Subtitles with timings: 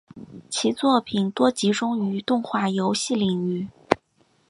[0.49, 3.67] 其作品多集中于动画游戏领域。